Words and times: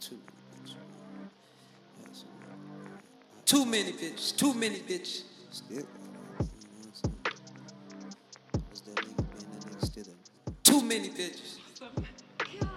too 0.00 0.18
much. 0.62 0.72
Yeah, 2.00 2.06
Too 3.44 3.66
many 3.66 3.92
bitches. 3.92 4.36
Too 4.36 4.54
many 4.54 4.78
bitches. 4.78 5.24
Still. 5.50 5.76
You 5.76 5.82
know 5.82 5.86
what 6.38 6.86
I'm 6.86 6.94
saying? 6.94 7.16
That's 8.68 8.80
that 8.80 8.96
nigga, 8.96 9.18
man. 9.18 9.26
That 9.52 9.66
nigga 9.66 9.84
still 9.84 10.04
that. 10.04 10.64
Too 10.64 10.82
many 10.82 11.08
bitches. 11.10 11.56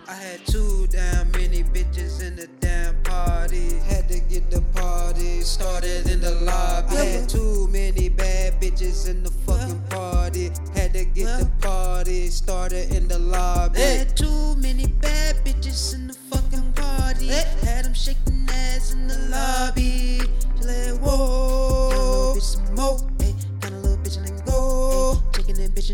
I 0.08 0.14
had 0.16 0.46
too 0.46 0.88
damn 0.92 1.32
many 1.32 1.64
bitches 1.64 2.22
in 2.22 2.36
the 2.36 2.48
damn 2.60 3.02
party. 3.04 3.80
Had 3.88 4.10
to 4.10 4.20
get 4.20 4.52
the 4.52 4.62
party 4.74 5.42
started 5.42 6.10
in 6.10 6.20
the 6.20 6.32
lobby. 6.42 6.98
I 6.98 7.06
had 7.06 7.30
too 7.30 7.68
many 7.70 8.10
bad 8.10 8.60
bitches 8.62 9.08
in 9.10 9.24
the 9.24 9.32
fucking 9.32 9.82
party. 9.90 10.52
Had 10.76 10.94
to 10.94 11.06
get 11.06 11.26
the 11.40 11.50
party 11.62 12.28
started 12.28 12.92
in 12.94 13.08
the 13.08 13.20
lobby. 13.20 13.80
Had 13.80 14.18
too 14.18 14.56
many 14.58 14.73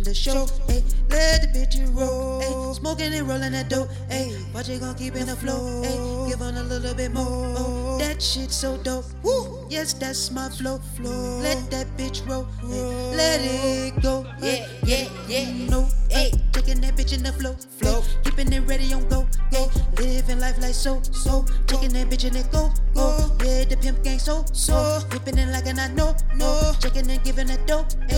the 0.09 0.15
show. 0.15 0.47
Hey, 0.65 0.81
let 1.09 1.41
the 1.41 1.47
bitch 1.53 1.77
roll. 1.93 2.41
Hey, 2.41 2.73
smoking 2.73 3.13
and 3.13 3.27
rolling 3.27 3.51
that 3.51 3.69
dope. 3.69 3.89
Hey, 4.09 4.33
watch 4.53 4.69
it 4.69 4.81
gon' 4.81 4.95
keep 4.95 5.15
in 5.15 5.27
the 5.27 5.35
flow. 5.35 5.83
Hey, 5.83 5.97
give 6.29 6.41
on 6.41 6.57
a 6.57 6.63
little 6.63 6.95
bit 6.95 7.13
more. 7.13 7.53
Oh, 7.57 7.97
that 7.99 8.19
shit 8.21 8.49
so 8.49 8.77
dope. 8.77 9.05
Woo, 9.21 9.67
yes, 9.69 9.93
that's 9.93 10.31
my 10.31 10.49
flow. 10.49 10.79
Flow. 10.97 11.39
Let 11.45 11.69
that 11.69 11.85
bitch 11.95 12.27
roll. 12.27 12.47
Hey, 12.65 13.15
let 13.15 13.39
it 13.41 14.01
go. 14.01 14.25
Yeah, 14.41 14.67
yeah, 14.83 15.05
yeah. 15.27 15.45
No, 15.69 15.87
hey, 16.09 16.31
taking 16.53 16.81
that 16.81 16.95
bitch 16.95 17.13
in 17.13 17.21
the 17.21 17.33
flow. 17.33 17.53
Flow, 17.77 18.01
keeping 18.23 18.51
it 18.51 18.61
ready 18.67 18.91
on 18.91 19.07
go. 19.09 19.27
Go, 19.51 19.69
living 19.97 20.39
life 20.39 20.57
like 20.59 20.73
so, 20.73 21.01
so. 21.11 21.45
Taking 21.67 21.93
that 21.93 22.09
bitch 22.09 22.25
in 22.25 22.35
it 22.35 22.51
go, 22.51 22.71
go. 22.95 23.13
Yeah, 23.45 23.65
the 23.65 23.77
pimp 23.77 24.03
gang 24.03 24.17
so, 24.17 24.43
so. 24.53 25.01
Whipping 25.11 25.37
it 25.37 25.49
like 25.49 25.67
an 25.67 25.77
I 25.77 25.93
know, 25.93 26.15
no. 26.35 26.73
Checking 26.79 27.09
and 27.11 27.23
giving 27.23 27.49
it 27.49 27.61
dope. 27.67 27.93
Hey, 28.09 28.17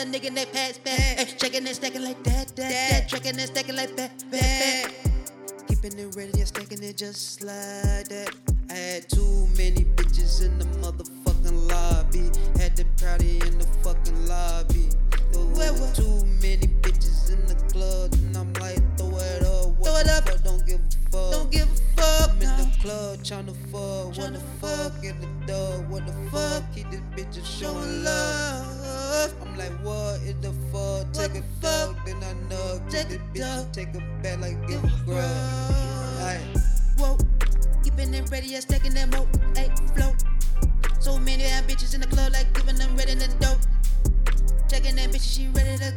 a 0.00 0.04
nigga, 0.04 0.34
they 0.34 0.46
pass, 0.46 0.78
pass. 0.78 0.98
Hey, 0.98 1.24
checking 1.36 1.66
and 1.66 1.76
stacking 1.76 2.02
like 2.02 2.22
that, 2.24 2.48
that, 2.56 2.70
that. 2.70 3.08
Checking 3.08 3.38
and 3.38 3.48
stacking 3.48 3.76
like 3.76 3.94
that, 3.96 4.18
that, 4.30 4.40
that. 4.40 5.66
Keeping 5.68 5.98
it 5.98 6.16
ready 6.16 6.38
and 6.38 6.48
stacking 6.48 6.82
it 6.82 6.96
just 6.96 7.42
like 7.42 8.08
that. 8.08 8.34
I 8.70 8.74
had 8.74 9.08
too 9.10 9.48
many 9.56 9.84
bitches 9.84 10.44
in 10.44 10.58
the 10.58 10.64
motherfucking 10.80 11.68
lobby. 11.68 12.30
Had 12.58 12.76
the 12.76 12.86
party 13.02 13.40
in 13.46 13.58
the 13.58 13.66
fucking 13.82 14.26
lobby. 14.26 14.88
There 15.32 15.72
were 15.74 15.92
too 15.94 16.24
many 16.40 16.68
bitches 16.80 17.32
in 17.32 17.44
the 17.46 17.56
club, 17.70 18.14
and 18.14 18.36
I'm 18.36 18.52
like, 18.54 18.80
throw 18.96 19.14
it 19.18 19.42
up. 19.42 19.84
Throw 19.84 19.96
it 19.96 20.08
up. 20.08 20.28
Fuck? 20.28 20.42
Don't 20.42 20.66
give 20.66 20.80
a 20.80 21.10
fuck. 21.10 21.32
Don't 21.32 21.50
give 21.50 21.68
a 21.70 22.00
fuck. 22.00 22.30
I'm 22.30 22.40
in 22.40 22.56
the 22.56 22.76
club 22.80 23.18
tryna 23.18 23.54
fuck. 23.70 24.16
What 24.16 24.32
the 24.32 24.40
fuck? 24.60 25.02
Get 25.02 25.20
the 25.20 25.28
dub. 25.46 25.90
What 25.90 26.06
the 26.06 26.14
fuck? 26.30 26.62
Keep 26.74 26.90
this 26.90 27.00
bitch 27.14 27.44
showing 27.44 28.04
love. 28.04 28.29
Like, 29.60 29.84
what 29.84 30.22
is 30.22 30.36
the 30.40 30.52
fuck? 30.72 31.12
Take 31.12 31.36
a 31.36 31.44
dog, 31.60 31.94
then 32.06 32.16
I 32.24 32.32
know. 32.48 32.80
Take 32.88 33.08
this 33.08 33.20
bitch, 33.34 33.72
take 33.74 33.88
a 33.88 34.00
back 34.22 34.40
like 34.40 34.56
give 34.66 34.82
a 34.82 34.88
grub. 35.04 35.20
Whoa, 36.96 37.18
keeping 37.84 38.10
them 38.10 38.24
ready, 38.32 38.54
and 38.54 38.62
stacking 38.62 38.94
them 38.94 39.12
up, 39.12 39.28
ayy, 39.60 39.68
flow. 39.94 40.14
So 40.98 41.18
many 41.18 41.42
damn 41.42 41.64
bitches 41.64 41.94
in 41.94 42.00
the 42.00 42.06
club, 42.06 42.32
like 42.32 42.50
giving 42.54 42.76
them 42.76 42.96
ready 42.96 43.14
to 43.16 43.28
dope. 43.38 43.60
Checking 44.70 44.96
that 44.96 45.10
bitch, 45.10 45.28
she 45.28 45.48
ready 45.48 45.76
to 45.76 45.92